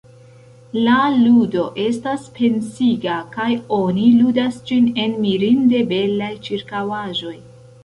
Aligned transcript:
La 0.85 0.93
ludo 1.17 1.65
estas 1.83 2.23
pensiga, 2.39 3.19
kaj 3.37 3.47
oni 3.79 4.07
ludas 4.23 4.59
ĝin 4.71 4.91
en 5.05 5.15
mirinde 5.29 5.85
belaj 5.95 6.35
ĉirkaŭaĵoj. 6.51 7.39